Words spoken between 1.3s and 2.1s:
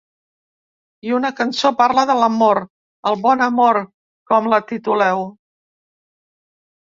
cançó parla